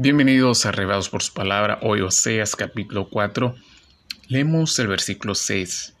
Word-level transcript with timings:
Bienvenidos 0.00 0.64
a 0.64 0.68
Arrebados 0.68 1.08
por 1.08 1.24
su 1.24 1.34
palabra, 1.34 1.80
hoy 1.82 2.02
Oseas 2.02 2.54
capítulo 2.54 3.08
4. 3.08 3.56
Leemos 4.28 4.78
el 4.78 4.86
versículo 4.86 5.34
6. 5.34 5.92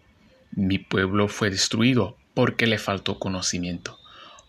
Mi 0.52 0.78
pueblo 0.78 1.26
fue 1.26 1.50
destruido 1.50 2.16
porque 2.32 2.68
le 2.68 2.78
faltó 2.78 3.18
conocimiento. 3.18 3.98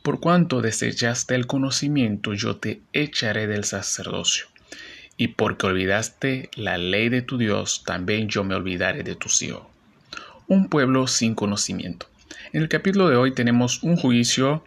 Por 0.04 0.20
cuanto 0.20 0.62
desechaste 0.62 1.34
el 1.34 1.48
conocimiento, 1.48 2.36
yo 2.36 2.58
te 2.58 2.84
echaré 2.94 3.48
del 3.48 3.64
sacerdocio. 3.64 4.46
Y 5.18 5.30
porque 5.30 5.66
olvidaste 5.66 6.52
la 6.54 6.77
ley 6.77 7.09
de 7.09 7.23
tu 7.23 7.39
Dios, 7.39 7.84
también 7.84 8.27
yo 8.27 8.43
me 8.43 8.54
olvidaré 8.54 9.02
de 9.02 9.16
tu 9.16 9.29
hijos. 9.41 9.63
Un 10.47 10.70
pueblo 10.70 11.07
sin 11.07 11.34
conocimiento. 11.34 12.05
En 12.54 12.61
el 12.61 12.70
capítulo 12.70 13.09
de 13.09 13.16
hoy 13.16 13.34
tenemos 13.34 13.81
un 13.81 13.97
juicio 13.97 14.63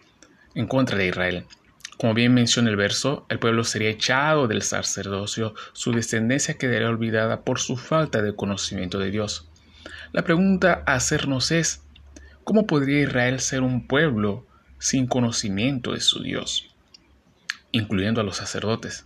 en 0.55 0.67
contra 0.67 0.97
de 0.97 1.07
Israel. 1.07 1.45
Como 1.97 2.13
bien 2.13 2.33
menciona 2.33 2.69
el 2.69 2.75
verso, 2.75 3.25
el 3.29 3.39
pueblo 3.39 3.63
sería 3.63 3.89
echado 3.89 4.47
del 4.47 4.63
sacerdocio, 4.63 5.53
su 5.73 5.91
descendencia 5.91 6.57
quedaría 6.57 6.89
olvidada 6.89 7.41
por 7.41 7.59
su 7.59 7.77
falta 7.77 8.21
de 8.21 8.35
conocimiento 8.35 8.99
de 8.99 9.11
Dios. 9.11 9.49
La 10.11 10.23
pregunta 10.23 10.83
a 10.85 10.95
hacernos 10.95 11.51
es, 11.51 11.83
¿cómo 12.43 12.65
podría 12.65 13.03
Israel 13.03 13.39
ser 13.39 13.61
un 13.61 13.87
pueblo 13.87 14.45
sin 14.79 15.07
conocimiento 15.07 15.93
de 15.93 16.01
su 16.01 16.21
Dios, 16.23 16.67
incluyendo 17.71 18.21
a 18.21 18.23
los 18.23 18.37
sacerdotes? 18.37 19.05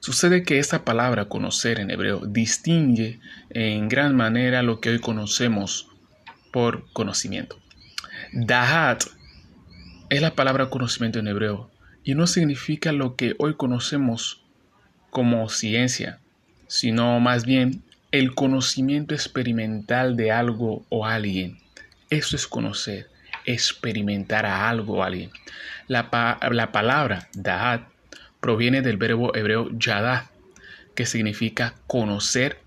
Sucede 0.00 0.42
que 0.42 0.58
esta 0.58 0.84
palabra 0.84 1.26
conocer 1.26 1.80
en 1.80 1.90
hebreo 1.90 2.20
distingue 2.26 3.20
en 3.50 3.88
gran 3.88 4.16
manera 4.16 4.62
lo 4.62 4.80
que 4.80 4.90
hoy 4.90 4.98
conocemos 4.98 5.88
por 6.52 6.90
conocimiento. 6.92 7.58
Dahat 8.32 9.04
es 10.10 10.20
la 10.20 10.34
palabra 10.34 10.68
conocimiento 10.68 11.18
en 11.18 11.28
hebreo 11.28 11.70
y 12.04 12.14
no 12.14 12.26
significa 12.26 12.92
lo 12.92 13.16
que 13.16 13.34
hoy 13.38 13.54
conocemos 13.54 14.42
como 15.10 15.48
ciencia, 15.48 16.20
sino 16.66 17.18
más 17.18 17.46
bien 17.46 17.82
el 18.12 18.34
conocimiento 18.34 19.14
experimental 19.14 20.16
de 20.16 20.30
algo 20.30 20.84
o 20.90 21.06
alguien. 21.06 21.58
Eso 22.10 22.36
es 22.36 22.46
conocer, 22.46 23.08
experimentar 23.46 24.46
a 24.46 24.68
algo 24.68 24.98
o 24.98 25.02
alguien. 25.02 25.30
La, 25.88 26.38
la 26.50 26.72
palabra 26.72 27.28
da'at 27.32 27.88
proviene 28.40 28.82
del 28.82 28.98
verbo 28.98 29.34
hebreo 29.34 29.70
yada, 29.78 30.30
que 30.94 31.06
significa 31.06 31.74
conocer, 31.86 32.58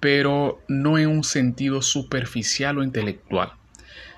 pero 0.00 0.60
no 0.68 0.98
en 0.98 1.08
un 1.08 1.24
sentido 1.24 1.80
superficial 1.80 2.78
o 2.78 2.82
intelectual, 2.82 3.52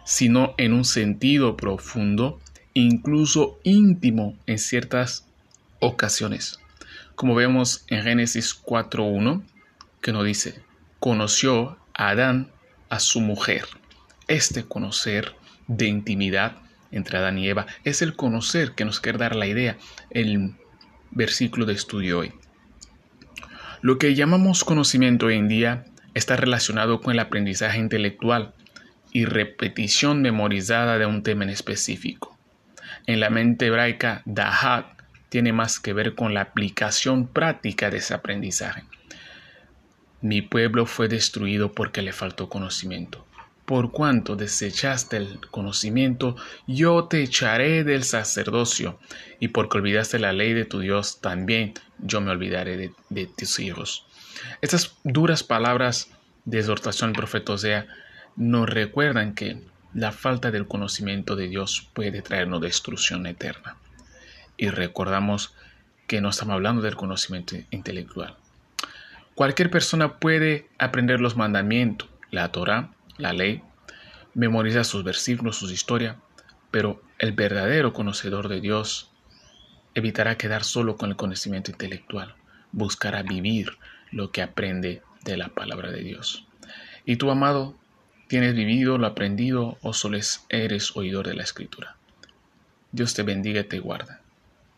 sino 0.04 0.54
en 0.56 0.72
un 0.72 0.84
sentido 0.84 1.56
profundo 1.56 2.40
incluso 2.80 3.58
íntimo 3.64 4.36
en 4.46 4.58
ciertas 4.58 5.26
ocasiones. 5.80 6.60
Como 7.14 7.34
vemos 7.34 7.84
en 7.88 8.04
Génesis 8.04 8.56
4.1, 8.62 9.42
que 10.00 10.12
nos 10.12 10.24
dice, 10.24 10.62
conoció 11.00 11.78
a 11.94 12.10
Adán 12.10 12.52
a 12.88 13.00
su 13.00 13.20
mujer. 13.20 13.64
Este 14.28 14.64
conocer 14.64 15.34
de 15.66 15.86
intimidad 15.86 16.56
entre 16.92 17.18
Adán 17.18 17.38
y 17.38 17.48
Eva 17.48 17.66
es 17.84 18.00
el 18.02 18.14
conocer 18.14 18.72
que 18.72 18.84
nos 18.84 19.00
quiere 19.00 19.18
dar 19.18 19.34
la 19.34 19.46
idea 19.46 19.76
el 20.10 20.54
versículo 21.10 21.66
de 21.66 21.72
estudio 21.72 22.20
hoy. 22.20 22.32
Lo 23.80 23.98
que 23.98 24.14
llamamos 24.14 24.64
conocimiento 24.64 25.26
hoy 25.26 25.34
en 25.34 25.48
día 25.48 25.84
está 26.14 26.36
relacionado 26.36 27.00
con 27.00 27.12
el 27.12 27.20
aprendizaje 27.20 27.78
intelectual 27.78 28.54
y 29.12 29.24
repetición 29.24 30.22
memorizada 30.22 30.98
de 30.98 31.06
un 31.06 31.22
tema 31.22 31.44
en 31.44 31.50
específico. 31.50 32.37
En 33.06 33.20
la 33.20 33.30
mente 33.30 33.66
hebraica, 33.66 34.22
Dahat 34.24 34.86
tiene 35.28 35.52
más 35.52 35.78
que 35.78 35.92
ver 35.92 36.14
con 36.14 36.34
la 36.34 36.40
aplicación 36.40 37.26
práctica 37.26 37.90
de 37.90 37.98
ese 37.98 38.14
aprendizaje. 38.14 38.84
Mi 40.20 40.42
pueblo 40.42 40.86
fue 40.86 41.08
destruido 41.08 41.72
porque 41.72 42.02
le 42.02 42.12
faltó 42.12 42.48
conocimiento. 42.48 43.24
Por 43.64 43.92
cuanto 43.92 44.34
desechaste 44.34 45.18
el 45.18 45.40
conocimiento, 45.50 46.36
yo 46.66 47.04
te 47.04 47.22
echaré 47.22 47.84
del 47.84 48.02
sacerdocio, 48.02 48.98
y 49.40 49.48
porque 49.48 49.78
olvidaste 49.78 50.18
la 50.18 50.32
ley 50.32 50.54
de 50.54 50.64
tu 50.64 50.80
Dios, 50.80 51.20
también 51.20 51.74
yo 51.98 52.20
me 52.20 52.30
olvidaré 52.30 52.76
de, 52.78 52.92
de 53.10 53.26
tus 53.26 53.60
hijos. 53.60 54.06
Estas 54.62 54.96
duras 55.04 55.42
palabras 55.42 56.10
de 56.46 56.58
exhortación 56.60 57.10
del 57.10 57.18
profeta 57.18 57.52
Osea 57.52 57.86
nos 58.36 58.68
recuerdan 58.68 59.34
que 59.34 59.60
la 59.98 60.12
falta 60.12 60.52
del 60.52 60.68
conocimiento 60.68 61.34
de 61.34 61.48
Dios 61.48 61.88
puede 61.92 62.22
traernos 62.22 62.60
destrucción 62.60 63.26
eterna. 63.26 63.76
Y 64.56 64.68
recordamos 64.68 65.54
que 66.06 66.20
no 66.20 66.28
estamos 66.28 66.54
hablando 66.54 66.82
del 66.82 66.94
conocimiento 66.94 67.56
intelectual. 67.70 68.36
Cualquier 69.34 69.70
persona 69.70 70.18
puede 70.18 70.68
aprender 70.78 71.20
los 71.20 71.36
mandamientos, 71.36 72.08
la 72.30 72.52
Torah, 72.52 72.92
la 73.16 73.32
ley, 73.32 73.62
memorizar 74.34 74.84
sus 74.84 75.02
versículos, 75.02 75.56
sus 75.56 75.72
historias, 75.72 76.16
pero 76.70 77.02
el 77.18 77.32
verdadero 77.32 77.92
conocedor 77.92 78.48
de 78.48 78.60
Dios 78.60 79.10
evitará 79.94 80.36
quedar 80.36 80.62
solo 80.62 80.96
con 80.96 81.10
el 81.10 81.16
conocimiento 81.16 81.72
intelectual, 81.72 82.36
buscará 82.70 83.22
vivir 83.22 83.78
lo 84.12 84.30
que 84.30 84.42
aprende 84.42 85.02
de 85.24 85.36
la 85.36 85.48
palabra 85.48 85.90
de 85.90 86.02
Dios. 86.02 86.46
Y 87.04 87.16
tu 87.16 87.30
amado, 87.30 87.76
¿Tienes 88.28 88.54
vivido 88.54 88.98
lo 88.98 89.06
aprendido 89.06 89.78
o 89.80 89.94
solo 89.94 90.18
eres 90.50 90.96
oidor 90.96 91.26
de 91.26 91.34
la 91.34 91.44
escritura? 91.44 91.96
Dios 92.92 93.14
te 93.14 93.22
bendiga 93.22 93.62
y 93.62 93.64
te 93.64 93.78
guarda. 93.78 94.20